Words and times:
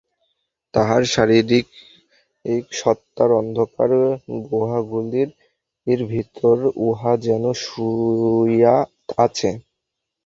তাহার 0.73 1.01
শারীরিক 1.13 1.67
সত্তার 2.71 3.29
অন্ধকার 3.33 3.89
গুহাগুলির 4.45 5.29
ভিতর 6.09 6.57
উহা 6.87 7.13
যেন 7.25 7.43
শুইয়া 7.63 8.75
আছে। 9.17 9.49